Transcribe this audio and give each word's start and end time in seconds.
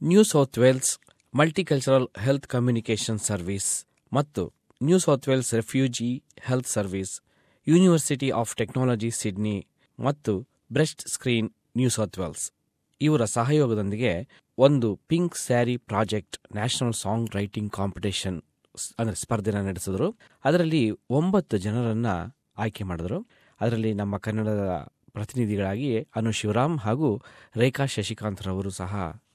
New 0.00 0.22
South 0.24 0.58
Wales 0.58 0.90
multicultural 1.34 2.06
health 2.18 2.46
communication 2.46 3.18
service 3.18 3.70
ಮತ್ತು 4.12 4.42
New 4.80 4.98
South 4.98 5.26
Wales 5.28 5.50
refugee 5.54 6.10
health 6.40 6.68
service 6.68 7.14
university 7.66 8.28
of 8.30 8.52
technology 8.56 9.10
Sydney 9.10 9.56
ಮತ್ತು 9.98 10.34
breast 10.72 11.02
screen 11.08 11.48
New 11.76 11.88
South 11.88 12.18
Wales 12.18 12.44
ಇವರ 13.00 13.24
ಸಹಯೋಗದೊಂದಿಗೆ 13.24 14.12
ಒಂದು 14.58 14.96
pink 15.06 15.36
sari 15.36 15.76
project 15.76 16.38
national 16.54 16.96
song 16.96 17.36
writing 17.36 17.72
competition 17.72 18.38
ಅಂದರೆ 18.98 19.16
ಸ್ಪರ್ಧೆನ 19.16 19.60
ನಡೆಸಿದ್ರು. 19.60 20.08
ಅದರಲ್ಲಿ 20.44 20.82
ಒಂಬತ್ತು 21.10 21.56
ಜನರನ್ನ 21.58 22.08
ಆಯ್ಕೆ 22.56 22.84
ಮಾಡಿದ್ರು. 22.84 23.18
ಅದರಲ್ಲಿ 23.60 23.94
ನಮ್ಮ 23.94 24.16
ಕನ್ನಡದ 24.16 24.64
ಪ್ರತಿನಿಧಿಗಳಾಗಿ 25.12 25.90
ಅನು 26.16 26.32
ಶಿವರಾಮ್ 26.32 26.76
ಹಾಗೂ 26.78 27.08
ರೇಖಾ 27.56 27.86
ಶಶಿಕಾಂತ್ 27.86 28.42
ರವರು 28.42 28.70
ಸಹ 28.70 28.92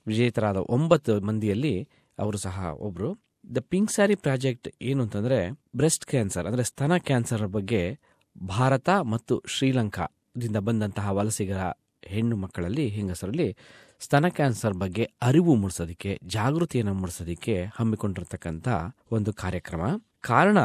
ವಿಜೇತರಾದ 0.07 0.57
ಒಂಬತ್ತು 0.69 1.21
ಮಂದಿಯಲ್ಲಿ 1.21 1.89
ಅವರು 2.19 2.37
ಸಹ 2.37 2.65
ಒಬ್ರು. 2.79 3.09
ದ 3.55 3.57
ಪಿಂಕ್ 3.57 3.91
ಸ್ಯಾರಿ 3.91 4.15
ಪ್ರಾಜೆಕ್ಟ್ 4.15 4.67
ಏನು 4.81 5.03
ಅಂತಂದ್ರೆ 5.03 5.51
ಬ್ರೆಸ್ಟ್ 5.75 6.05
ಕ್ಯಾನ್ಸರ್ 6.05 6.47
ಅಂದ್ರೆ 6.47 6.63
ಸ್ತನ 6.63 6.97
ಕ್ಯಾನ್ಸರ್ 6.97 7.47
ಬಗ್ಗೆ 7.47 7.99
ಭಾರತ 8.43 8.89
ಮತ್ತು 9.03 9.43
ಶ್ರೀಲಂಕಾದಿಂದ 9.47 10.57
ಬಂದಂತಹ 10.57 11.09
ವಲಸಿಗರ 11.11 11.61
ಹೆಣ್ಣು 12.05 12.35
ಮಕ್ಕಳಲ್ಲಿ, 12.35 12.87
ಹೆಂಗಸರಲ್ಲಿ 12.87 13.55
ಸ್ತನ 13.99 14.27
ಕ್ಯಾನ್ಸರ್ 14.27 14.73
ಬಗ್ಗೆ 14.73 15.03
ಅರಿವು 15.21 15.55
ಮೂಡಿಸೋದಿಕ್ಕೆ, 15.55 16.19
ಜಾಗೃತಿಯನ್ನು 16.23 16.93
ಮೂಡಿಸೋದಿಕ್ಕೆ 16.93 17.65
ಹಮ್ಮಿಕೊಂಡಿರ್ತಕ್ಕಂಥ 17.75 18.67
ಒಂದು 19.11 19.33
ಕಾರ್ಯಕ್ರಮ. 19.33 19.81
ಕಾರಣ, 20.21 20.57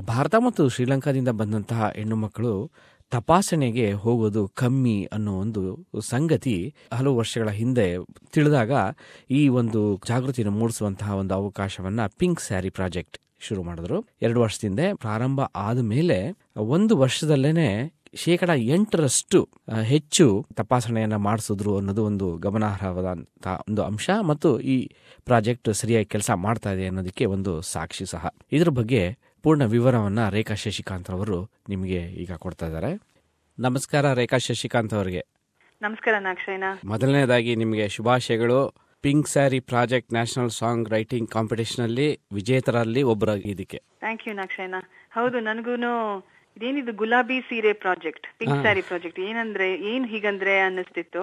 ಭಾರತ 0.00 0.34
ಮತ್ತು 0.38 0.68
ಶ್ರೀಲಂಕಾದಿಂದ 0.68 1.28
ಬಂದಂತಹ 1.28 1.90
ಹೆಣ್ಣು 1.94 2.16
ಮಕ್ಕಳು 2.16 2.70
ತಪಾಸಣೆಗೆ 3.10 3.92
ಹೋಗೋದು 3.92 4.48
ಕಮ್ಮಿ 4.48 5.08
ಅನ್ನೋ 5.12 5.40
ಒಂದು 5.40 5.86
ಸಂಗತಿ 6.00 6.74
ಹಲವು 6.94 7.16
ವರ್ಷಗಳ 7.16 7.48
ಹಿಂದೆ 7.48 7.96
ತಿಳಿದಾಗ 8.32 8.70
ಈ 9.30 9.48
ಒಂದು 9.48 10.00
ಜಾಗೃತಿಯನ್ನು 10.08 10.58
ಮೂಡಿಸುವಂತಹ 10.58 11.14
ಒಂದು 11.14 11.34
ಅವಕಾಶವನ್ನ 11.34 12.06
ಪಿಂಕ್ 12.06 12.40
ಸ್ಯಾರಿ 12.40 12.70
ಪ್ರಾಜೆಕ್ಟ್ 12.70 13.18
ಶುರು 13.40 13.62
ಮಾಡಿದ್ರು. 13.62 14.04
ಎರಡು 14.22 14.40
ವರ್ಷದಿಂದ 14.40 14.80
ಪ್ರಾರಂಭ 14.94 15.40
ಆದ 15.40 15.78
ಮೇಲೆ 15.78 16.36
ಒಂದು 16.56 16.96
ವರ್ಷದಲ್ಲೇನೆ 16.96 17.92
ಶೇಕಡ 18.14 18.50
ಎಂಟರಷ್ಟು 18.50 19.48
ಹೆಚ್ಚು 19.82 20.46
ತಪಾಸಣೆಯನ್ನ 20.54 21.16
ಮಾಡಿಸಿದ್ರು 21.16 21.76
ಅನ್ನೋದು 21.76 22.04
ಒಂದು 22.04 22.36
ಗಮನಾರ್ಹವಾದಂತಹ 22.36 23.60
ಒಂದು 23.68 23.82
ಅಂಶ 23.82 24.10
ಮತ್ತು 24.26 24.60
ಈ 24.60 24.90
ಪ್ರಾಜೆಕ್ಟ್ 25.24 25.74
ಸರಿಯಾಗಿ 25.74 26.04
ಕೆಲಸ 26.04 26.30
ಮಾಡ್ತಾ 26.30 26.72
ಇದೆ 26.72 26.86
ಅನ್ನೋದಕ್ಕೆ 26.86 27.24
ಒಂದು 27.24 27.60
ಸಾಕ್ಷಿ 27.60 28.06
ಸಹ. 28.06 28.28
ಇದ್ರ 28.52 28.68
ಬಗ್ಗೆ 28.68 29.18
ಪೂರ್ಣ 29.42 29.64
ವಿವರವನ್ನ 29.64 30.28
ರೇಖಾ 30.28 30.54
ಶಶಿಕಾಂತ್ 30.54 31.10
ಅವರು 31.10 31.50
ನಿಮಗೆ 31.68 31.98
ಈಗ 31.98 32.32
ಕೊಡ್ತಾ 32.32 32.66
ಇದ್ದಾರೆ. 32.66 33.02
ನಮಸ್ಕಾರ 33.58 34.12
ರೇಖಾ 34.12 34.38
ಶಶಿಕಾಂತ್ 34.38 34.94
ಅವರಿಗೆ. 34.94 35.26
ನಮಸ್ಕಾರ 35.82 36.14
ಮೊದಲನೇದಾಗಿ 36.84 37.56
ನಿಮಗೆ 37.56 37.88
ಶುಭಾಶಯಗಳು. 37.88 38.74
Pink 39.00 39.28
sari 39.28 39.60
project 39.60 40.12
national 40.12 40.50
song 40.50 40.90
writing 40.90 41.30
competition 41.30 41.84
ಅಲ್ಲಿ 41.84 42.20
ವಿಜೇತರಲ್ಲಿ 42.32 43.02
ಒಬ್ಬರಾಗಿದ್ದಕ್ಕೆ. 43.02 43.82
ಥ್ಯಾಂಕ್ 43.98 44.28
ಯು 44.28 44.34
ನಾಕ್ಷಯನ 44.34 44.74
ಹೌದು 45.10 45.40
ನನಗೂನು 45.40 46.20
ಇದೇನಿದು 46.58 46.92
ಗುಲಾಬಿ 46.92 47.36
ಸೀರೆ 47.40 47.72
ಪ್ರಾಜೆಕ್ಟ್ 47.82 48.24
ಪಿಂಕ್ 48.38 48.56
ಸ್ಯಾರಿ 48.62 48.82
ಪ್ರಾಜೆಕ್ಟ್? 48.82 49.18
ಏನಂದ್ರೆ 49.26 49.66
ಏನ್ 49.90 50.06
ಹೀಗಂದ್ರೆ 50.06 50.54
ಅನ್ನಿಸ್ತಿತ್ತು? 50.58 51.20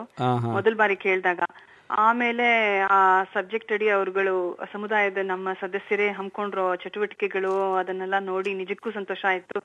ಮೊದಲ 0.53 0.73
ಬಾರಿ 0.73 0.95
ಕೇಳಿದಾಗ 0.95 1.41
ಆಮೇಲೆ 1.89 2.79
ಆ 2.79 3.23
ಸಬ್ಜೆಕ್ಟ್ 3.23 3.71
ಅಡಿ 3.71 3.89
ಅವರುಗಳು 3.89 4.59
ಸಮುದಾಯದ 4.73 5.17
ನಮ್ಮ 5.23 5.53
ಸದಸ್ಯರೇ 5.53 6.09
ಹಮ್ಮಿಕೊಂಡಿರೋ 6.09 6.75
ಚಟುವಟಿಕೆಗಳು 6.75 7.75
ಅದನ್ನೆಲ್ಲ 7.75 8.13
ನೋಡಿ 8.19 8.53
ನಿಜಕ್ಕೂ 8.53 8.91
ಸಂತೋಷ 8.91 9.25
ಆಯ್ತು. 9.27 9.59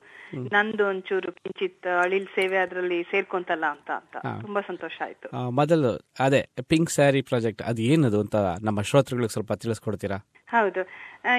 ನಂದು 0.53 0.87
ಒಂಚೂರು 0.87 1.31
ಕಿಂಚಿತ್ 1.31 1.87
ಅಳಿಲ್ 1.87 2.27
ಸೇವೆ 2.27 2.57
ಅದರಲ್ಲಿ 2.57 3.03
ಸೇರ್ಕೊಂತಲ್ಲ 3.03 3.65
ಅಂತ 3.65 3.91
ಅಂತ. 3.91 4.17
ತುಂಬಾ 4.41 4.61
ಸಂತೋಷ 4.61 5.01
ಆಯ್ತು. 5.01 5.51
ಮೊದಲು 5.51 6.09
ಅದೇ 6.19 6.49
ಪಿಂಕ್ 6.69 6.89
ಸ್ಯಾರಿ 6.89 7.21
ಪ್ರಾಜೆಕ್ಟ್ 7.21 7.61
ಅದು 7.61 7.81
ಏನದು 7.81 8.19
ಅಂತ 8.19 8.35
ನಮ್ಮ 8.61 8.81
ಶ್ರೋತೃಗಳಿಗೆ 8.81 9.33
ಸ್ವಲ್ಪ 9.33 9.53
ತಿಳಿಸ್ಕೊಡ್ತೀರಾ? 9.53 10.17
ಹೌದು. 10.49 10.87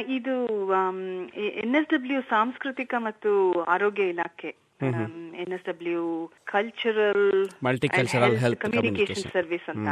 ಇದು 0.07 0.35
ಎನ್ 1.37 1.75
ಎಸ್ 1.75 1.89
ಡಬ್ಲ್ಯೂ 1.89 2.21
ಸಾಂಸ್ಕೃತಿಕ 2.21 2.95
ಮತ್ತು 2.99 3.63
ಆರೋಗ್ಯ 3.63 4.03
ಇಲಾಖೆ. 4.03 4.62
N 5.43 5.53
S 5.53 5.67
W 5.69 6.03
cultural 6.45 7.27
multicultural 7.65 8.37
health 8.37 8.61
communication 8.65 9.33
service 9.37 9.69
ಅಂತ. 9.69 9.89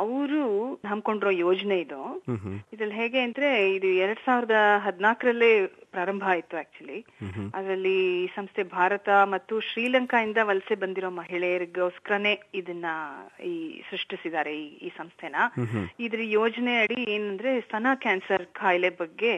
ಅವರು 0.00 0.42
ಹಮ್ಮಿಕೊಂಡಿರೋ 0.84 1.30
ಯೋಜನೆ 1.40 1.78
ಇದು. 1.80 2.00
ಇದ್ರಲ್ಲಿ 2.72 2.96
ಹೇಗೆ 2.96 3.20
ಅಂದ್ರೆ 3.22 3.48
ಇದು 3.74 3.90
ಎರಡ್ 4.04 4.22
ಸಾವಿರದ 4.26 4.56
ಹದಿನಾಲ್ಕರಲ್ಲೇ 4.86 5.50
ಪ್ರಾರಂಭ 5.92 6.24
ಆಯ್ತು 6.28 6.56
ಆಕ್ಚುಲಿ 6.56 6.96
ಅದರಲ್ಲಿ 7.54 7.94
ಈ 8.14 8.26
ಸಂಸ್ಥೆ 8.34 8.62
ಭಾರತ 8.72 9.08
ಮತ್ತು 9.30 9.54
ಶ್ರೀಲಂಕಾ 9.68 10.18
ಇಂದ 10.20 10.38
ವಲಸೆ 10.48 10.74
ಬಂದಿರೋ 10.76 11.10
ಮಹಿಳೆಯರಿಗೋಸ್ಕರನೇ 11.18 12.32
ಇದನ್ನ 12.54 12.88
ಈ 13.44 13.54
ಸೃಷ್ಟಿಸಿದ್ದಾರೆ 13.90 14.52
ಈ 14.56 14.66
ಈ 14.80 14.90
ಸಂಸ್ಥೆನ. 14.98 15.36
ಇದ್ರ 16.00 16.20
ಯೋಜನೆ 16.32 16.74
ಅಡಿ 16.82 16.98
ಏನಂದ್ರೆ 17.14 17.60
ಸ್ತನ 17.60 17.86
ಕ್ಯಾನ್ಸರ್ 17.98 18.46
ಕಾಯಿಲೆ 18.52 18.90
ಬಗ್ಗೆ 19.00 19.34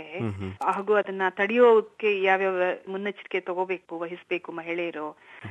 ಹಾಗೂ 0.68 0.92
ಅದನ್ನ 0.94 1.22
ತಡೆಯೋಕೆ 1.36 2.12
ಯಾವ್ಯಾವ 2.22 2.58
ಮುನ್ನೆಚ್ಚರಿಕೆ 2.88 3.40
ತಗೋಬೇಕು 3.40 3.98
ವಹಿಸ್ಬೇಕು 3.98 4.49
ಮಹಿಳೆಯರು. 4.50 5.08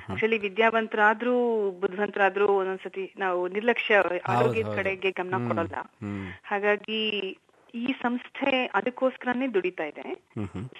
ಆಕ್ಚುಲಿ 0.09 0.37
ವಿದ್ಯಾವಂತರಾದ್ರೂ 0.37 1.35
ಬುದ್ಧಿವಂತರಾದ್ರೂ 1.81 2.47
ಒಂದೊಂದ್ಸತಿ 2.47 3.13
ನಾವು 3.17 3.47
ನಿರ್ಲಕ್ಷ್ಯ 3.47 4.01
ಆರೋಗ್ಯದ 4.27 4.71
ಕಡೆಗೆ 4.75 5.11
ಗಮನ 5.11 5.47
ಕೊಡಲ್ಲ. 5.47 5.75
ಹಾಗಾಗಿ 6.43 7.01
ಈ 7.73 7.85
ಸಂಸ್ಥೆ 8.01 8.51
ಅದಕ್ಕೋಸ್ಕರನೇ 8.65 9.47
ದುಡಿತಾ 9.47 9.83
ಇದೆ. 9.83 10.05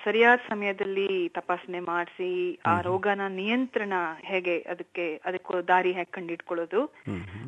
ಸರಿಯಾದ 0.04 0.40
ಸಮಯದಲ್ಲಿ 0.50 1.30
ತಪಾಸಣೆ 1.30 1.80
ಮಾಡಿಸಿ 1.80 2.60
ಆ 2.66 2.82
ರೋಗನ 2.82 3.22
ನಿಯಂತ್ರಣ 3.28 3.94
ಹೇಗೆ 4.22 4.56
ಅದಕ್ಕೆ 4.70 5.06
ಅದಕ್ಕೂ 5.26 5.62
ದಾರಿ 5.68 5.92
ಹೇಗೆ 5.92 6.12
ಕಂಡಿಡ್ಕೊಳ್ಳೋದು 6.12 6.82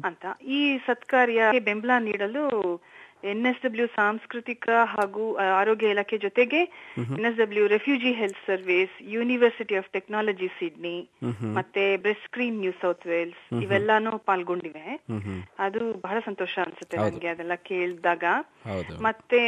ಅಂತ 0.04 0.26
ಈ 0.42 0.78
ಸತ್ಕಾರ್ಯ 0.78 1.50
ಬೆಂಬಲ 1.60 1.92
ನೀಡಲು 2.00 2.46
ಎನ್ 3.24 3.46
ಎಸ್ 3.46 3.62
ಡಬ್ಲ್ಯೂ 3.66 3.88
ಸಾಂಸ್ಕೃತಿಕ 3.96 4.70
ಹಾಗೂ 4.94 5.24
ಆರೋಗ್ಯ 5.62 5.94
ಇಲಾಖೆ 5.94 6.18
ಜೊತೆಗೆ 6.18 6.62
N 7.18 7.28
S 7.30 7.38
W 7.38 7.68
refugee 7.68 8.12
health 8.14 8.42
service 8.48 8.96
university 9.16 9.76
of 9.76 9.90
technology 9.92 10.50
Sydney 10.60 10.96
ಮತ್ತೆ 11.54 11.98
breast 11.98 12.26
screen 12.26 12.60
New 12.60 12.74
South 12.82 13.06
Wales 13.06 13.44
ಇವೆಲ್ಲಾನು 13.62 14.18
ಪಾಲ್ಗೊಂಡಿವೆ. 14.18 14.88
ಅದು 15.60 15.82
ಬಹಳ 16.02 16.18
ಸಂತೋಷ 16.26 16.54
ಅನ್ಸುತ್ತೆ 16.66 16.98
ನನಗೆ 16.98 17.28
ಅದೆಲ್ಲ 17.28 17.56
ಕೇಳಿದಾಗ. 17.56 18.24
ಮತ್ತೆ 19.02 19.42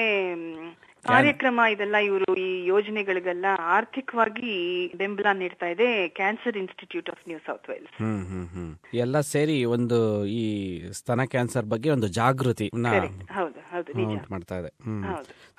ಕಾರ್ಯಕ್ರಮ 1.06 1.60
ಇದೆಲ್ಲ 1.74 1.98
ಇವರು 2.08 2.28
ಈ 2.46 2.50
ಯೋಜನೆಗಳಿಗೆಲ್ಲ 2.66 3.46
ಆರ್ಥಿಕವಾಗಿ 3.76 4.52
ಬೆಂಬಲ 4.96 5.28
ನೀಡ್ತಾ 5.34 5.68
ಇದೆ 5.68 5.88
cancer 6.20 6.58
institute 6.58 7.10
of 7.10 7.22
New 7.30 7.40
South 7.48 7.68
Wales 7.70 7.98
ಎಲ್ಲ 8.94 9.20
ಸೇರಿ 9.34 9.58
ಒಂದು 9.76 10.00
ಈ 10.26 10.44
ಸ್ತನ 10.92 11.26
ಕ್ಯಾನ್ಸರ್ 11.26 11.66
ಬಗ್ಗೆ 11.66 11.90
ಒಂದು 11.90 12.08
ಜಾಗೃತಿ 12.20 12.68
ಮಾಡ್ತಾ 14.34 14.58
ಇದೆ. 14.60 14.72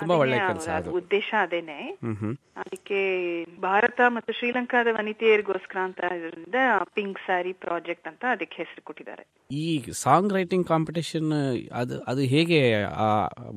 ತುಂಬಾ 0.01 0.15
ಒಳ್ಳೆ 0.17 0.39
ಕೆಲಸ 0.39 0.69
ಉದ್ದೇಶ 1.01 1.29
ಅದೇನೆ. 1.43 1.79
ಅದಕ್ಕೆ 2.57 3.01
ಭಾರತ 3.61 4.01
ಮತ್ತು 4.07 4.33
ಶ್ರೀಲಂಕಾದ 4.33 4.89
ವನಿತೆಯರಿಗೋಸ್ಕರ 4.99 5.79
ಅಂತ 5.89 6.01
ಇದರಿಂದ 6.19 6.59
ಪಿಂಕ್ 6.95 7.21
ಸ್ಯಾರಿ 7.27 7.53
ಪ್ರಾಜೆಕ್ಟ್ 7.65 8.09
ಅಂತ 8.09 8.25
ಅದಕ್ಕೆ 8.35 8.57
ಹೆಸರು 8.63 8.83
ಕೊಟ್ಟಿದ್ದಾರೆ. 8.85 9.25
ಈ 9.51 9.67
ಸಾಂಗ್ 10.05 10.33
ರೈಟಿಂಗ್ 10.33 10.67
ಕಾಂಪಿಟೇಷನ್ 10.67 11.31
ಅದು 11.73 11.97
ಅದು 12.01 12.21
ಹೇಗೆ 12.35 12.61
ಆ 13.07 13.09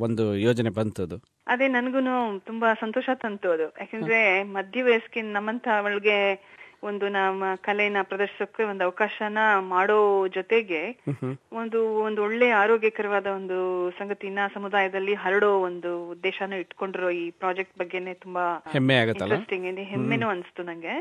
ಒಂದು 0.08 0.36
ಯೋಜನೆ 0.36 0.70
ಬಂತು 0.70 1.20
ಅದು 1.48 1.68
ನನ್ಗೂನು 1.68 2.14
ತುಂಬಾ 2.46 2.74
ಸಂತೋಷ 2.74 3.10
ತಂತು 3.22 3.52
ಅದು. 3.52 3.68
ಯಾಕಂದ್ರೆ 3.80 4.20
ಮಧ್ಯ 4.52 4.84
ವಯಸ್ಕಿನ 4.84 5.34
ನಮ್ಮಂತ 5.34 5.68
ಅವಳಿಗೆ 5.78 6.18
ಒಂದು 6.84 7.06
ನಮ್ಮ 7.08 7.46
ಕಲೆನ 7.62 7.98
ಪ್ರದರ್ಶಿಸೋಕೆ 8.04 8.64
ಒಂದು 8.64 8.84
ಅವಕಾಶನ 8.84 9.38
ಮಾಡೋ 9.68 9.98
ಜೊತೆಗೆ 10.28 10.82
ಒಂದು 11.52 11.80
ಒಂದು 12.02 12.24
ಒಳ್ಳೆ 12.24 12.52
ಆರೋಗ್ಯಕರವಾದ 12.54 13.28
ಒಂದು 13.36 13.58
ಸಂಗತಿನ 14.00 14.40
ಸಮುದಾಯದಲ್ಲಿ 14.54 15.14
ಹರಡೋ 15.16 15.60
ಒಂದು 15.62 15.92
ಉದ್ದೇಶನ 16.10 16.60
ಇಟ್ಕೊಂಡಿರೋ 16.60 17.10
ಈ 17.20 17.32
ಪ್ರಾಜೆಕ್ಟ್ 17.40 17.80
ಬಗ್ಗೆನೆ 17.80 18.14
ತುಂಬಾ 18.18 18.46
ಹೆಮ್ಮೆ 18.68 18.98
ಹೆಮ್ಮೆನೂ 19.92 20.30
ಅನ್ಸ್ತು 20.30 20.64
ನಂಗೆ. 20.64 20.96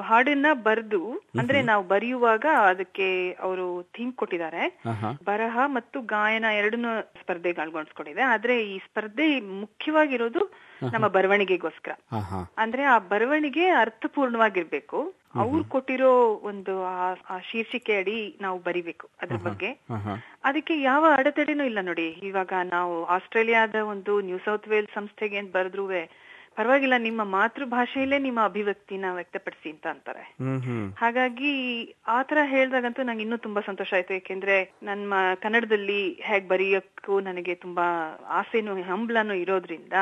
ಹಾಡನ್ನ 0.00 0.46
ಬರೆದು 0.52 1.22
ಅಂದ್ರೆ 1.38 1.62
ನಾವು 1.62 1.84
ಬರೆಯುವಾಗ 1.84 2.46
ಅದಕ್ಕೆ 2.68 3.32
ಅವರು 3.32 3.82
ಥೀಮ್ 3.82 4.12
ಕೊಟ್ಟಿದ್ದಾರೆ. 4.12 4.80
ಬರಹ 5.24 5.58
ಮತ್ತು 5.64 6.00
ಗಾಯನ 6.00 6.44
ಎರಡನ್ನೂ 6.44 7.02
ಸ್ಪರ್ಧೆಗೆ 7.02 7.60
ಅಳವಡಿಸ್ಕೊಂಡಿದೆ. 7.60 8.22
ಆದ್ರೆ 8.22 8.70
ಈ 8.70 8.78
ಸ್ಪರ್ಧೆ 8.78 9.40
ಮುಖ್ಯವಾಗಿರೋದು 9.40 10.52
ನಮ್ಮ 10.92 11.06
ಬರವಣಿಗೆಗೋಸ್ಕರ. 11.06 11.92
ಅಂದ್ರೆ 12.58 12.82
ಆ 12.82 12.98
ಬರವಣಿಗೆ 12.98 13.66
ಅರ್ಥಪೂರ್ಣವಾಗಿರ್ಬೇಕು. 13.68 15.14
ಅವ್ರು 15.34 15.64
ಕೊಟ್ಟಿರೋ 15.64 16.34
ಒಂದು 16.42 16.84
ಆ 16.84 17.14
ಶೀರ್ಷಿಕೆ 17.50 17.96
ಅಡಿ 17.96 18.38
ನಾವು 18.40 18.58
ಬರಿಬೇಕು 18.58 19.08
ಅದ್ರ 19.22 19.36
ಬಗ್ಗೆ. 19.36 19.78
ಅದಕ್ಕೆ 20.44 20.82
ಯಾವ 20.82 21.06
ಅಡೆತಡೆನೂ 21.16 21.64
ಇಲ್ಲ 21.64 21.78
ನೋಡಿ. 21.80 22.08
ಇವಾಗ 22.08 22.52
ನಾವು 22.64 23.04
ಆಸ್ಟ್ರೇಲಿಯಾದ 23.04 23.74
ಒಂದು 23.74 24.20
ನ್ಯೂ 24.20 24.38
ಸೌತ್ 24.38 24.68
ವೇಲ್ಸ್ 24.68 24.94
ಸಂಸ್ಥೆಗೆ 24.94 25.42
ಬರೆದ್ರುವೆ 25.42 26.31
ಪರವಾಗಿಲ್ಲ 26.56 26.96
ನಿಮ್ಮ 26.98 27.22
ಮಾತೃಭಾಷೆಯಲ್ಲೇ 27.24 28.18
ನಿಮ್ಮ 28.18 28.40
ಅಭಿವ್ಯಕ್ತಿನ 28.44 29.04
ವ್ಯಕ್ತಪಡಿಸಿ 29.14 29.70
ಅಂತ 29.70 29.86
ಅಂತಾರೆ. 29.86 30.24
ಹಾಗಾಗಿ 30.98 31.52
ಆ 32.06 32.22
ತರ 32.22 32.38
ಹೇಳ್ದಾಗಂತೂ 32.44 33.02
ನಂಗೆ 33.02 33.22
ಇನ್ನೂ 33.22 33.36
ತುಂಬಾ 33.36 33.60
ಸಂತೋಷ 33.66 33.94
ಆಯ್ತು. 33.94 34.12
ಯಾಕೆಂದ್ರೆ 34.14 34.56
ನನ್ನ 34.82 35.12
ಕನ್ನಡದಲ್ಲಿ 35.42 36.00
ಹೇಗ್ 36.22 36.48
ಬರೆಯಕ್ಕೂ 36.48 37.20
ನನಗೆ 37.20 37.54
ತುಂಬಾ 37.54 37.86
ಆಸೆನೂ 38.28 38.74
ಹಂಬಲನು 38.82 39.34
ಇರೋದ್ರಿಂದ 39.34 39.92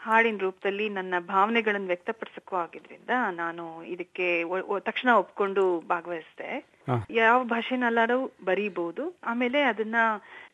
ಹಾಡಿನ 0.00 0.38
ರೂಪದಲ್ಲಿ 0.38 0.88
ನನ್ನ 0.88 1.14
ಭಾವನೆಗಳನ್ನು 1.26 1.86
ವ್ಯಕ್ತಪಡಿಸಕ್ಕೂ 1.86 2.56
ಆಗಿದ್ರಿಂದ 2.56 3.10
ನಾನು 3.32 3.66
ಇದಕ್ಕೆ 3.84 4.28
ತಕ್ಷಣ 4.80 5.10
ಒಪ್ಕೊಂಡು 5.12 5.64
ಭಾಗವಹಿಸಿದೆ. 5.88 6.50
ಯಾವ 7.10 7.38
ಭಾಷೆನಲ್ಲಾರು 7.44 8.18
ಬರೀಬಹುದು 8.44 9.04
ಆಮೇಲೆ 9.24 9.62
ಅದನ್ನ 9.62 9.96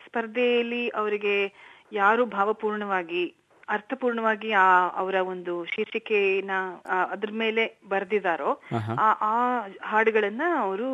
ಸ್ಪರ್ಧೆಯಲ್ಲಿ 0.07 0.89
ಅವರಿಗೆ 0.89 1.37
ಯಾರು 1.93 2.23
ಭಾವಪೂರ್ಣವಾಗಿ 2.27 3.23
ಅರ್ಥಪೂರ್ಣವಾಗಿ 3.69 4.53
ಆ 4.53 4.89
ಅವರ 4.89 5.15
ಒಂದು 5.15 5.65
ಶೀರ್ಷಿಕೆನ 5.65 6.51
ಅದ್ರ 7.11 7.31
ಮೇಲೆ 7.33 7.79
ಬರೆದಿದ್ದಾರೋ 7.89 8.61
ಆ 8.99 9.13
ಆ 9.23 9.35
ಹಾಡುಗಳನ್ನ 9.83 10.43
ಅವರು 10.59 10.89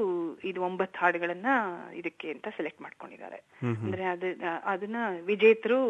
ಇದು 0.44 0.62
ಒಂಬತ್ತು 0.62 0.98
ಹಾಡುಗಳನ್ನ 0.98 1.46
ಇದಕ್ಕೆ 1.94 2.30
ಅಂತ 2.30 2.48
ಸೆಲೆಕ್ಟ್ 2.56 2.82
ಮಾಡ್ಕೊಂಡಿದ್ದಾರೆ. 2.82 3.38
ಅಂದ್ರೆ 3.62 4.04
ಅದ 4.04 4.24
ಅದನ್ನ 4.64 4.96
ವಿಜೇತರು 5.26 5.80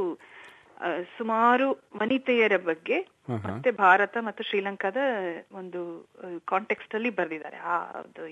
ಸುಮಾರು 1.19 1.67
ವನಿತೆಯರ 2.01 2.57
ಬಗ್ಗೆ 2.69 2.99
ಮತ್ತೆ 3.47 3.71
ಭಾರತ 3.81 4.17
ಮತ್ತು 4.27 4.43
ಶ್ರೀಲಂಕಾದ 4.49 5.01
ಒಂದು 5.59 5.81
ಕಾಂಟೆಕ್ಸ್ಟ್ 6.49 6.95
ಅಲ್ಲಿ 6.95 7.11
ಬರೆದಿದ್ದಾರೆ 7.19 7.59
ಆ 7.73 7.75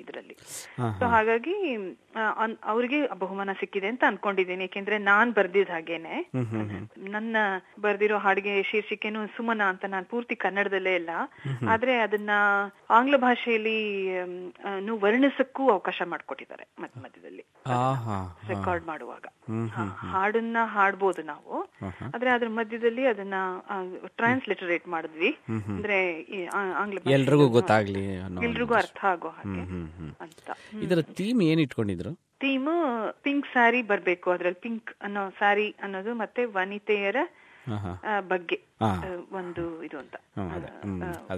ಇದರಲ್ಲಿ. 0.01 0.35
ಸೊ 0.99 1.05
ಹಾಗಾಗಿ 1.15 1.55
ಅವ್ರಿಗೆ 2.65 2.99
ಬಹುಮಾನ 3.23 3.53
ಸಿಕ್ಕಿದೆ 3.61 3.89
ಅಂತ 3.93 4.05
ಅನ್ಕೊಂಡಿದ್ದೀನಿ. 4.07 4.65
ಯಾಕೆಂದ್ರೆ 4.67 4.99
ನಾನ್ 5.11 5.31
ಬರ್ದಿದ್ 5.35 5.71
ಹಾಗೇನೆ. 5.71 6.15
ನನ್ನ 7.17 7.37
ಬರ್ದಿರೋ 7.81 8.19
ಹಾಡಿಗೆ 8.19 8.55
ಶೀರ್ಷಿಕೆನು 8.71 9.23
ಸುಮನ 9.37 9.63
ಅಂತ 9.73 9.85
ನಾನು 9.95 10.09
ಪೂರ್ತಿ 10.15 10.37
ಕನ್ನಡದಲ್ಲೇ 10.47 10.95
ಇಲ್ಲ. 10.95 11.11
ಆದ್ರೆ 11.75 11.95
ಅದನ್ನ 12.07 12.31
ಆಂಗ್ಲ 12.91 13.17
ಭಾಷೆಯಲ್ಲಿ 13.27 13.79
ವರ್ಣಿಸಕ್ಕೂ 15.05 15.65
ಅವಕಾಶ 15.77 16.03
ಮಾಡ್ಕೊಟ್ಟಿದ್ದಾರೆ 16.15 16.67
ಮಧ್ಯ 16.85 17.05
ಮಧ್ಯದಲ್ಲಿ. 17.07 17.45
ರೆಕಾರ್ಡ್ 18.49 18.85
ಮಾಡುವಾಗ. 18.87 19.25
ಹಾಡನ್ನ 20.13 20.57
ಹಾಡ್ಬೋದು 20.75 21.23
ನಾವು. 21.23 21.55
ಆದ್ರೆ 22.15 22.31
ಅದ್ರ 22.31 22.49
ಮಧ್ಯದಲ್ಲಿ 22.49 23.05
ಅದನ್ನ 23.07 23.35
ಟ್ರಾನ್ಸ್ಲಿಟರೇಟ್ 24.07 24.87
ಮಾಡಿದ್ವಿ. 24.89 25.31
ಅಂದ್ರೆ 25.75 25.99
ಆಂಗ್ಲ 26.83 26.99
ಎಲ್ರಿಗೂ 27.11 27.49
ಗೊತ್ತಾಗ್ಲಿ 27.49 28.05
ಎಲ್ರಿಗೂ 28.49 28.75
ಅರ್ಥ 28.75 29.05
ಆಗೋ 29.05 29.29
ಹಾಗೆ 29.29 29.63
ಅಂತ. 30.27 30.51
ಇದರ 30.83 31.01
ಥೀಮ್ 31.19 31.43
ಏನ್ 31.43 31.61
ಇಟ್ಕೊಂಡಿದ್ರು? 31.61 32.13
ಥೀಮ್ 32.41 32.69
ಪಿಂಕ್ 33.23 33.47
ಸ್ಯಾರಿ 33.53 33.83
ಬರ್ಬೇಕು. 33.83 34.31
ಅದ್ರಲ್ಲಿ 34.31 34.61
ಪಿಂಕ್ 34.61 34.91
ಅನ್ನೋ 35.03 35.23
ಸ್ಯಾರಿ 35.39 35.69
ಅನ್ನೋದು 35.83 36.15
ಮತ್ತೆ 36.15 36.45
ವನಿತೆಯರ 36.57 37.17
ಬಗ್ಗೆ. 38.21 38.61
ಒಂದು 39.33 39.83
ಇದು 39.83 39.99
ಅಂತ. 39.99 40.17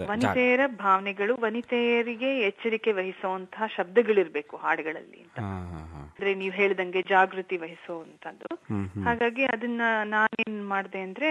ವನಿತೆಯರ 0.08 0.60
ಭಾವನೆಗಳು 0.66 1.36
ವನಿತೆಯರಿಗೆ 1.40 2.40
ಎಚ್ಚರಿಕೆ 2.40 2.92
ವಹಿಸುವಂತಹ 2.92 3.62
ಶಬ್ದಗಳಿರ್ಬೇಕು 3.66 4.56
ಹಾಡುಗಳಲ್ಲಿ 4.56 5.20
ಅಂತ. 5.22 5.40
ಅಂದ್ರೆ 5.40 6.34
ನೀವು 6.34 6.54
ಹೇಳಿದಂಗೆ 6.54 7.02
ಜಾಗೃತಿ 7.02 7.56
ವಹಿಸುವಂತದ್ದು. 7.56 8.54
ಹಾಗಾಗಿ 9.02 9.44
ಅದನ್ನ 9.44 9.80
ನಾನೇನ್ 10.04 10.68
ಮಾಡ್ದೆ 10.68 11.00
ಅಂದ್ರೆ 11.00 11.30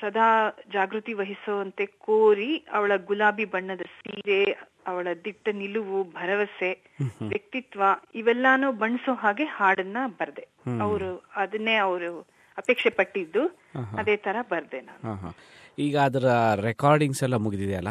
ಸದಾ 0.00 0.56
ಜಾಗೃತಿ 0.72 1.12
ವಹಿಸುವಂತೆ 1.12 1.86
ಕೋರಿ 1.86 2.64
ಅವಳ 2.72 2.92
ಗುಲಾಬಿ 2.96 3.44
ಬಣ್ಣದ 3.44 3.80
ಸೀರೆ 3.80 4.44
ಅವಳ 4.86 5.06
ದಿಟ್ಟ 5.24 5.48
ನಿಲುವು 5.52 6.04
ಭರವಸೆ 6.04 6.70
ವ್ಯಕ್ತಿತ್ವ 7.28 7.82
ಇವೆಲ್ಲಾನು 8.14 8.72
ಬಣ್ಸೋ 8.72 9.14
ಹಾಗೆ 9.14 9.44
ಹಾಡನ್ನ 9.44 9.96
ಬರ್ದೆ. 10.20 10.48
ಅವರು 10.82 11.24
ಅದನ್ನೇ 11.36 11.74
ಅವರು 11.74 12.39
ಅಪೇಕ್ಷೆ 12.60 12.90
ಪಟ್ಟಿದ್ದು 12.90 13.42
ಅದೇ 13.98 14.16
ತರ 14.16 14.36
ಬರ್ದೆ 14.50 14.80
ನಾನು. 14.80 15.30
ಈಗ 15.78 15.96
ಅದರ 15.98 16.28
ರೆಕಾರ್ಡಿಂಗ್ಸ್ 16.60 17.22
ಎಲ್ಲ 17.22 17.36
ಮುಗಿದಿದೆಯಲ್ಲ? 17.36 17.90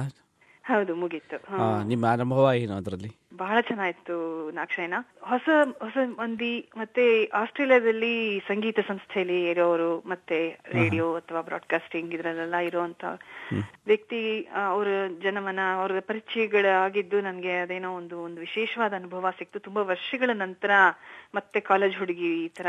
ಹೌದು 0.70 0.96
ಮುಗೀತು. 0.96 1.38
ನಿಮ್ಮ 1.88 2.06
ಅನುಭವ 2.08 2.54
ಏನು 2.56 2.74
ಅದರಲ್ಲಿ? 2.74 3.12
ಬಹಳ 3.40 3.58
ಚೆನ್ನಾಗಿತ್ತು 3.62 4.16
ನಾಕ್ಷಯನ 4.52 4.96
ಹೊಸ 5.22 5.48
ಹೊಸ 5.82 5.98
ಮಂದಿ 6.18 6.70
ಮತ್ತೆ 6.78 7.04
ಆಸ್ಟ್ರೇಲಿಯಾದಲ್ಲಿ 7.34 8.12
ಸಂಗೀತ 8.48 8.80
ಸಂಸ್ಥೆಯಲ್ಲಿ 8.88 9.46
ಇರೋರು 9.46 9.92
ಮತ್ತೆ 10.06 10.40
ರೇಡಿಯೋ 10.74 11.16
ಅಥವಾ 11.16 11.42
ಬ್ರಾಡ್ಕಾಸ್ಟಿಂಗ್ 11.42 12.14
ಇದ್ರಲ್ಲೆಲ್ಲ 12.14 12.58
ಇರುವಂತ 12.60 13.04
ವ್ಯಕ್ತಿ 13.88 14.22
ಅವರ 14.66 14.88
ಜನಮನ 15.24 15.60
ಅವರ 15.76 16.00
ಪರಿಚಯಗಳಾಗಿದ್ದು 16.08 17.22
ನನ್ಗೆ 17.22 17.60
ಅದೇನೋ 17.60 17.96
ಒಂದು 17.96 18.18
ಒಂದು 18.24 18.40
ವಿಶೇಷವಾದ 18.40 18.94
ಅನುಭವ 18.94 19.32
ಸಿಕ್ತು. 19.40 19.60
ತುಂಬಾ 19.60 19.82
ವರ್ಷಗಳ 19.84 20.30
ನಂತರ 20.38 20.72
ಮತ್ತೆ 21.36 21.60
ಕಾಲೇಜ್ 21.62 21.98
ಹುಡುಗಿ 21.98 22.30
ಈ 22.44 22.50
ತರ 22.50 22.68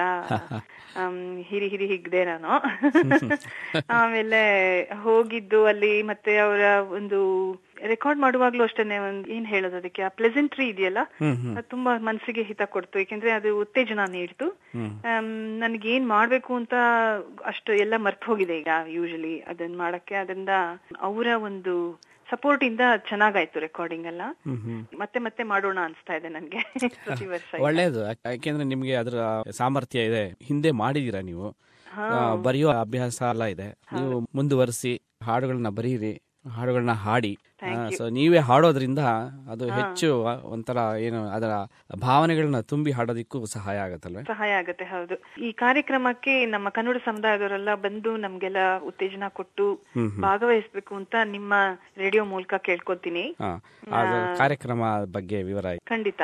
ಹಿರಿ 1.42 1.68
ಹಿರಿ 1.68 1.86
ಹಿಗ್ದೆ 1.86 2.22
ನಾನು. 2.24 2.52
ಆಮೇಲೆ 3.90 4.40
ಹೋಗಿದ್ದು 5.02 5.66
ಅಲ್ಲಿ 5.66 6.02
ಮತ್ತೆ 6.02 6.32
ಅವರ 6.38 6.62
ಒಂದು 6.92 7.20
ರೆಕಾರ್ಡ್ 7.86 8.20
ಮಾಡುವಾಗ್ಲೂ 8.20 8.64
ಅಷ್ಟೇ 8.64 8.98
ಒಂದು 8.98 9.30
ಏನ್ 9.30 9.46
ಹೇಳೋದು 9.46 9.76
ಅದಕ್ಕೆ? 9.76 10.02
ಆ 10.02 10.08
ಪ್ಲೆಸೆಂಟ್ರಿ 10.08 10.68
ಇದೆಯಲ್ಲ? 10.68 10.98
ಅದು 11.56 11.68
ತುಂಬಾ 11.68 11.98
ಮನಸ್ಸಿಗೆ 11.98 12.42
ಹಿತ 12.42 12.62
ಕೊಡ್ತು. 12.64 12.98
ಯಾಕೆಂದ್ರೆ 12.98 13.30
ಅದು 13.30 13.60
ಉತ್ತೇಜನ 13.60 14.00
ನೀಡ್ತು. 14.10 14.60
ನನಗೆ 15.58 15.90
ಏನ್ 15.90 16.08
ಮಾಡ್ಬೇಕು 16.08 16.54
ಅಂತ 16.54 16.74
ಅಷ್ಟು 17.44 17.72
ಎಲ್ಲ 17.72 17.96
ಮರ್ತು 17.96 18.26
ಹೋಗಿದೆ 18.26 18.58
ಈಗ 18.58 18.68
ಯೂಶಲಿ 18.86 19.40
ಅದನ್ನ 19.40 19.76
ಮಾಡಕ್ಕೆ. 19.78 20.14
ಅದರಿಂದ 20.14 20.48
ಅವರ 21.00 21.26
ಒಂದು 21.42 22.00
ಸಪೋರ್ಟ್ 22.30 22.64
ಇಂದ 22.64 22.80
ಚೆನ್ನಾಗಾಯ್ತು 23.08 23.60
ರೆಕಾರ್ಡಿಂಗ್ 23.60 24.06
ಎಲ್ಲ. 24.06 24.22
ಮತ್ತೆ 24.98 25.18
ಮತ್ತೆ 25.18 25.42
ಮಾಡೋಣ 25.42 25.78
ಅನ್ಸ್ತಾ 25.84 26.14
ಇದೆ 26.14 26.28
ನನ್ಗೆ. 26.28 26.58
ಪ್ರತಿ 27.04 27.26
ವರ್ಷ 27.26 27.54
ಒಳ್ಳೇದು. 27.60 28.00
ಯಾಕೆಂದ್ರೆ 28.04 28.64
ನಿಮ್ಗೆ 28.64 28.94
ಅದರ 28.94 29.18
ಸಾಮರ್ಥ್ಯ 29.50 30.00
ಇದೆ. 30.00 30.38
ಹಿಂದೆ 30.42 30.70
ಮಾಡಿದೀರಾ 30.70 31.20
ನೀವು. 31.20 31.50
ಬರೆಯುವ 31.86 32.36
ಬರೆಯೋ 32.36 32.68
ಅಭ್ಯಾಸ 32.70 33.22
ಎಲ್ಲ 33.22 33.44
ಇದೆ. 33.44 33.70
ನೀವು 33.70 34.20
ಮುಂದುವರಿಸಿ 34.34 35.02
ಹಾಡುಗಳನ್ನ 35.22 35.68
ಬರೀರಿ. 35.68 36.22
ಹಾಡುಗಳನ್ನ 36.44 36.94
ಹಾಡಿ. 37.06 37.32
ಸೊ 37.96 38.04
ನೀವೇ 38.16 38.40
ಹಾಡೋದ್ರಿಂದ 38.48 39.02
ಅದು 39.52 39.64
ಹೆಚ್ಚು 39.78 40.08
ಒಂಥರ 40.54 40.78
ಏನು 41.06 41.20
ಅದರ 41.36 41.52
ಭಾವನೆಗಳನ್ನ 42.06 42.60
ತುಂಬಿ 42.72 42.92
ಹಾಡೋದಿಕ್ಕೂ 42.98 43.38
ಸಹಾಯ 43.54 43.78
ಆಗತ್ತಲ್ವೇ? 43.86 44.22
ಸಹಾಯ 44.32 44.52
ಆಗುತ್ತೆ 44.60 44.84
ಹೌದು. 44.84 45.16
ಈ 45.46 45.50
ಕಾರ್ಯಕ್ರಮಕ್ಕೆ 45.64 46.34
ನಮ್ಮ 46.54 46.68
ಕನ್ನಡ 46.78 46.96
ಸಮುದಾಯದವರೆಲ್ಲ 47.08 47.74
ಬಂದು 47.86 48.12
ನಮ್ಗೆಲ್ಲ 48.16 48.56
ಉತ್ತೇಜನ 48.90 49.28
ಕೊಟ್ಟು 49.38 49.66
ಭಾಗವಹಿಸಬೇಕು 50.26 50.94
ಅಂತ 51.00 51.14
ನಿಮ್ಮ 51.36 51.52
ರೇಡಿಯೋ 51.96 52.24
ಮೂಲಕ 52.34 52.54
ಕೇಳ್ಕೊತೀನಿ. 52.70 53.24
ಕಾರ್ಯಕ್ರಮ 54.42 54.82
ಬಗ್ಗೆ 55.18 55.40
ವಿವರ 55.42 55.76
ಖಂಡಿತ. 55.94 56.22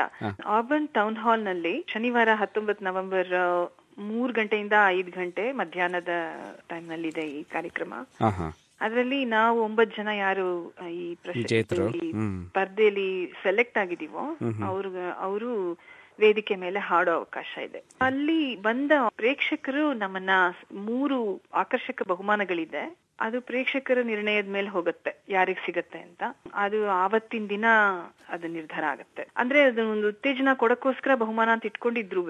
ಆರ್ಬನ್ 0.57 0.87
ಟೌನ್ 0.99 1.17
ಹಾಲ್ನಲ್ಲಿ 1.25 1.75
ಶನಿವಾರ 1.93 2.29
ಹತ್ತೊಂಬತ್ತು 2.43 2.85
ನವೆಂಬರ್ 2.85 3.33
ಮೂರ್ 4.09 4.31
ಗಂಟೆಯಿಂದ 4.33 4.75
ಐದು 4.97 5.11
ಗಂಟೆ 5.11 5.43
ಮಧ್ಯಾಹ್ನದ 5.59 6.13
ಟೈಮ್ನಲ್ಲಿ 6.71 7.07
ಇದೆ 7.07 7.25
ಈ 7.39 7.43
ಕಾರ್ಯಕ್ರಮ. 7.43 7.93
ಅದರಲ್ಲಿ 8.81 9.25
ನಾವು 9.29 9.63
ಒಂಬತ್ತು 9.63 9.95
ಜನ 9.97 10.07
ಯಾರು 10.17 10.47
ಈ. 10.91 11.15
ಪ್ರಶಸ್ತಿ. 11.15 12.09
ಸ್ಪರ್ಧೆಯಲ್ಲಿ 12.47 13.09
ಸೆಲೆಕ್ಟ್ 13.43 13.77
ಆಗಿದೀವೋ 13.77 14.23
ಅವ್ರ 14.65 14.85
ಅವರು 15.19 15.51
ವೇದಿಕೆ 16.19 16.55
ಮೇಲೆ 16.55 16.79
ಹಾಡೋ 16.79 17.11
ಅವಕಾಶ 17.11 17.57
ಇದೆ 17.63 17.79
ಅಲ್ಲಿ 18.01 18.55
ಬಂದ 18.61 18.91
ಪ್ರೇಕ್ಷಕರು 19.15 19.93
ನಮ್ಮನ್ನ 19.93 20.29
ಮೂರು 20.85 21.17
ಆಕರ್ಷಕ 21.53 22.07
ಬಹುಮಾನಗಳಿದೆ 22.07 22.83
ಅದು 23.19 23.37
ಪ್ರೇಕ್ಷಕರ 23.41 23.99
ನಿರ್ಣಯದ 24.09 24.49
ಮೇಲೆ 24.55 24.69
ಹೋಗುತ್ತೆ 24.69 25.11
ಯಾರಿಗೆ 25.29 25.61
ಸಿಗತ್ತೆ 25.65 25.99
ಅಂತ. 25.99 26.23
ಅದು 26.53 26.79
ಆವತ್ತಿನ 27.03 27.45
ದಿನ 27.49 27.65
ಅದು 28.35 28.47
ನಿರ್ಧಾರ 28.47 28.83
ಆಗುತ್ತೆ. 28.93 29.23
ಅಂದ್ರೆ 29.37 29.59
ಅದು 29.63 29.81
ಒಂದು 29.91 30.07
ಉತ್ತೇಜನ 30.07 30.53
ಕೊಡಕ್ಕೋಸ್ಕರ 30.53 31.11
ಬಹುಮಾನ 31.15 31.49
ಅಂತ 31.53 31.69
ಇಟ್ಕೊಂಡಿದ್ರು 31.69 32.23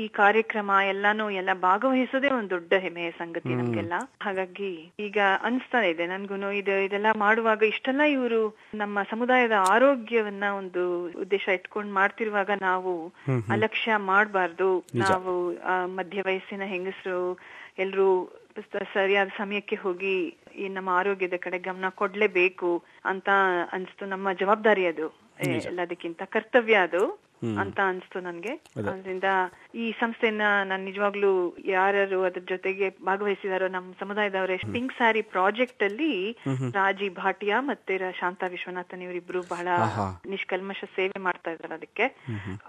ಈ 0.00 0.02
ಕಾರ್ಯಕ್ರಮ 0.20 0.70
ಎಲ್ಲಾನು 0.88 1.24
ಎಲ್ಲ 1.40 1.52
ಭಾಗವಹಿಸೋದೇ 1.60 2.30
ಒಂದು 2.38 2.50
ದೊಡ್ಡ 2.50 2.72
ಹೆಮ್ಮೆಯ 2.84 3.10
ಸಂಗತಿ 3.10 3.52
ನಮ್ಗೆಲ್ಲ. 3.54 3.94
ಹಾಗಾಗಿ 4.22 4.70
ಈಗ 5.00 5.18
ಅನ್ಸ್ತಾ 5.42 5.80
ಇದೆ 5.80 6.06
ನನ್ಗುನು 6.06 6.50
ಇದು 6.60 6.74
ಇದೆಲ್ಲ 6.86 7.12
ಮಾಡುವಾಗ 7.16 7.62
ಇಷ್ಟೆಲ್ಲ 7.62 8.00
ಇವರು 8.16 8.42
ನಮ್ಮ 8.74 8.98
ಸಮುದಾಯದ 9.10 9.56
ಆರೋಗ್ಯವನ್ನ 9.74 10.44
ಒಂದು 10.60 10.82
ಉದ್ದೇಶ 11.20 11.48
ಇಟ್ಕೊಂಡು 11.48 11.94
ಮಾಡ್ತಿರುವಾಗ 11.94 12.50
ನಾವು 12.60 12.92
ಅಲಕ್ಷ್ಯ 13.56 13.96
ಮಾಡಬಾರ್ದು. 14.12 14.70
ನಾವು 15.04 15.32
ಮಧ್ಯ 15.96 16.22
ವಯಸ್ಸಿನ 16.26 16.66
ಹೆಂಗಸರು 16.74 17.22
ಎಲ್ರು 17.78 18.08
ಸ- 18.62 18.86
ಸರಿಯಾದ 18.94 19.28
ಸಮಯಕ್ಕೆ 19.36 19.76
ಹೋಗಿ 19.76 20.28
ಈ 20.56 20.68
ನಮ್ಮ 20.68 20.88
ಆರೋಗ್ಯದ 20.90 21.34
ಕಡೆ 21.36 21.58
ಗಮನ 21.58 21.88
ಕೊಡ್ಲೇಬೇಕು 21.88 22.84
ಅಂತ 23.04 23.28
ಅನ್ಸ್ತು 23.72 24.06
ನಮ್ಮ 24.06 24.32
ಜವಾಬ್ದಾರಿ 24.32 24.86
ಅದು. 24.86 25.06
ಎಲ್ಲದಕ್ಕಿಂತ 25.66 26.22
ಕರ್ತವ್ಯ 26.22 26.74
ಅದು. 26.74 27.27
ಅಂತ 27.62 27.78
ಅನ್ಸ್ತು 27.88 28.18
ನನ್ಗೆ. 28.20 28.52
ಅದರಿಂದ 28.82 29.28
ಈ 29.76 29.86
ಸಂಸ್ಥೆನ 30.00 30.42
ನಾನು 30.64 30.82
ನಿಜವಾಗ್ಲೂ 30.84 31.30
ಯಾರ್ಯಾರು 31.68 32.18
ಅದ್ರ 32.24 32.42
ಜೊತೆಗೆ 32.48 32.88
ಭಾಗವಹಿಸಿದಾರೋ 33.08 33.68
ನಮ್ಮ 33.68 33.92
ಸಮುದಾಯದವರ 34.00 34.44
ಪಿಂಕ್ 34.72 34.94
ಸ್ಯಾರಿ 34.96 35.22
ಪ್ರಾಜೆಕ್ಟ್ 35.34 35.82
ಅಲ್ಲಿ 35.82 36.12
ರಾಜಿ 36.78 37.08
ಭಾಟಿಯಾ 37.18 37.58
ಮತ್ತೆ 37.62 37.86
ಶಾಂತಾ 38.20 38.46
ವಿಶ್ವನಾಥನ್ 38.46 39.02
ಇವರಿಬ್ರು 39.02 39.42
ಬಹಳ 39.50 39.68
ನಿಷ್ಕಲ್ಮಶ 40.32 40.82
ಸೇವೆ 40.96 41.20
ಮಾಡ್ತಾ 41.20 41.50
ಇದ್ದಾರೆ 41.50 41.74
ಅದಕ್ಕೆ. 41.74 42.06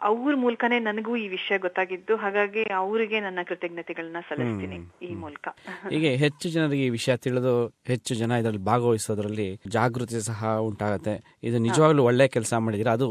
ಅವ್ರ 0.10 0.34
ಮೂಲಕನೇ 0.36 0.80
ನನಗೂ 0.82 1.14
ಈ 1.16 1.28
ವಿಷಯ 1.30 1.58
ಗೊತ್ತಾಗಿದ್ದು 1.60 2.16
ಹಾಗಾಗಿ 2.18 2.64
ಅವರಿಗೆ 2.80 3.20
ನನ್ನ 3.20 3.40
ಕೃತಜ್ಞತೆಗಳನ್ನ 3.50 4.22
ಸಲ್ಲಿಸ್ತೀನಿ 4.30 4.78
ಈ 5.02 5.12
ಮೂಲಕ. 5.16 5.46
ಹೀಗೆ 5.94 6.12
ಹೆಚ್ಚು 6.18 6.48
ಜನರಿಗೆ 6.50 6.86
ಈ 6.86 6.94
ವಿಷಯ 6.98 7.14
ತಿಳಿದು 7.18 7.54
ಹೆಚ್ಚು 7.88 8.14
ಜನ 8.16 8.32
ಇದರಲ್ಲಿ 8.42 8.64
ಭಾಗವಹಿಸೋದ್ರಲ್ಲಿ 8.66 9.48
ಜಾಗೃತಿ 9.70 10.22
ಸಹ 10.30 10.42
ಉಂಟಾಗುತ್ತೆ. 10.70 11.16
ಇದು 11.44 11.58
ನಿಜವಾಗ್ಲೂ 11.60 12.04
ಒಳ್ಳೆ 12.04 12.28
ಕೆಲಸ 12.30 12.54
ಮಾಡಿದಿರ 12.66 12.92
ಅದು 12.92 13.08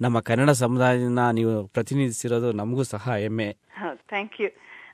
ನಮ್ಮ 0.00 0.20
ಕನ್ನಡ 0.20 0.50
ಸಮುದಾಯನ 0.50 1.30
ನೀವು 1.30 1.66
ಪ್ರತಿನಿಧಿಸಿರೋದು 1.66 2.52
ನಮಗೂ 2.52 2.82
ಸಹ 2.82 3.14
ಹೆಮ್ಮೆ. 3.16 3.56
ಥ್ಯಾಂಕ್ 4.08 4.40
ಯು 4.40 4.48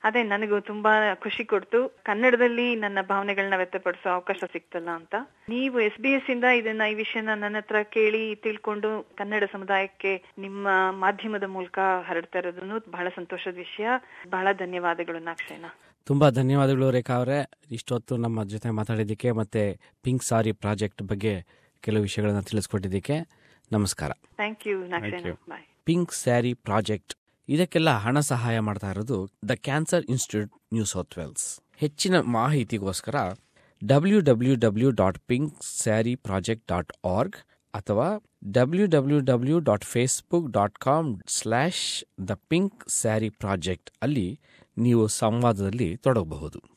ಅದೇ 0.04 0.22
ನನಗೂ 0.22 0.60
ತುಂಬಾ 0.60 0.92
ಖುಷಿ 1.14 1.44
ಕೊಡ್ತು. 1.44 1.88
ಕನ್ನಡದಲ್ಲಿ 2.04 2.74
ನನ್ನ 2.74 2.98
ಭಾವನೆಗಳನ್ನ 3.08 3.56
ವ್ಯಕ್ತಪಡಿಸೋ 3.56 4.08
ಅವಕಾಶ 4.10 4.36
ಸಿಕ್ತಲ್ಲ 4.52 4.88
ಅಂತ. 4.90 5.14
ನೀವು 5.48 5.80
ಎಸ್ 5.80 6.00
ಬಿ 6.02 6.12
ಎಸ್ 6.12 6.30
ಇಂದ 6.30 6.44
ಇದನ್ನ 6.44 6.82
ಈ 6.90 6.94
ವಿಷಯನ 6.94 7.34
ನನ್ನ 7.34 7.56
ಹತ್ರ 7.56 7.82
ಕೇಳಿ 7.82 8.34
ತಿಳ್ಕೊಂಡು 8.36 8.90
ಕನ್ನಡ 9.16 9.44
ಸಮುದಾಯಕ್ಕೆ 9.52 10.22
ನಿಮ್ಮ 10.38 10.68
ಮಾಧ್ಯಮದ 10.90 11.44
ಮೂಲಕ 11.46 11.78
ಹರಡ್ತಾ 12.08 12.38
ಇರೋದನ್ನು 12.38 12.78
ಬಹಳ 12.90 13.08
ಸಂತೋಷದ 13.16 13.54
ವಿಷಯ. 13.54 13.86
ಬಹಳ 14.30 14.48
ಧನ್ಯವಾದಗಳು 14.52 15.18
ನಾಕ್ಷೇನ 15.18 15.64
ತುಂಬಾ 16.04 16.30
ಧನ್ಯವಾದಗಳು 16.30 16.90
ರೇಖಾ 16.90 17.14
ಅವರೇ. 17.14 17.50
ಇಷ್ಟೊತ್ತು 17.70 18.16
ನಮ್ಮ 18.16 18.44
ಜೊತೆ 18.44 18.70
ಮಾತಾಡಿದ್ದಕ್ಕೆ 18.70 19.30
ಮತ್ತೆ 19.32 19.62
ಪಿಂಕ್ 20.02 20.24
ಸಾರಿ 20.24 20.52
ಪ್ರಾಜೆಕ್ಟ್ 20.52 21.02
ಬಗ್ಗೆ 21.02 21.34
ಕೆಲವು 21.80 22.02
ವಿಷಯಗಳನ್ನ 22.02 22.40
ತಿಳಿಸ್ಕೊಟ್ಟಿದ್ದಕ್ಕೆ. 22.40 23.41
ನಮಸ್ಕಾರ. 23.72 24.12
Thank 24.36 24.66
you. 24.66 25.34
Pink 25.84 26.12
sari 26.12 26.54
project 26.54 27.14
ಇದಕ್ಕೆಲ್ಲ 27.48 27.96
ಹಣ 27.96 28.18
ಸಹಾಯ 28.18 28.58
ಮಾಡ್ತಾ 28.58 28.90
ಇರೋದು 28.90 29.30
the 29.48 29.50
cancer 29.50 30.04
institute 30.08 30.52
New 30.72 30.84
South 30.84 31.18
Wales 31.18 31.60
ಹೆಚ್ಚಿನ 31.76 32.20
ಮಾಹಿತಿಗೋಸ್ಕರ 32.20 33.14
W 33.82 34.20
W 34.20 34.56
W 34.56 34.90
dot 34.90 35.18
pink 35.18 35.64
sari 35.64 36.14
project 36.14 36.66
dot 36.68 36.92
org 37.04 37.36
ಅಥವಾ 37.74 38.20
W 38.50 38.86
W 38.86 39.20
W 39.20 39.58
dot 39.58 39.84
Facebook 39.84 40.50
dot 40.50 40.78
com 40.78 41.20
slash 41.28 42.04
the 42.28 42.30
pink 42.30 42.88
sari 42.88 43.28
project 43.28 43.90
ಅಲ್ಲಿ 44.02 44.40
ನೀವು 44.78 45.06
ಸಂವಾದದಲ್ಲಿ 45.06 45.96
ತೊಡಗಬಹುದು. 45.96 46.71